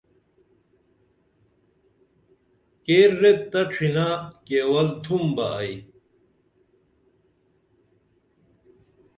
کیر 2.83 3.11
ریت 3.21 3.39
تہ 3.51 3.61
ڇھنہ 3.71 4.07
کیول 4.45 4.87
تُھم 5.03 5.23
بہ 5.35 5.45
ائی 5.59 5.73